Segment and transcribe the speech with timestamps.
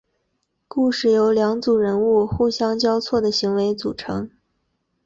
[0.67, 4.31] 故事由两组人物互相交错的行为组成。